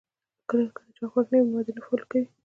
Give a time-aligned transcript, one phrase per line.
[0.49, 0.55] کۀ
[0.87, 2.23] د چا خوښ نۀ يم ما دې نۀ فالو کوي-